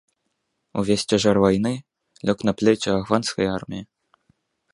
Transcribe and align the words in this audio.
Увесь 0.81 1.03
цяжар 1.11 1.37
вайны 1.45 1.73
лёг 2.31 2.37
на 2.49 2.57
плечы 2.63 2.89
афганскай 2.99 3.45
арміі. 3.59 3.83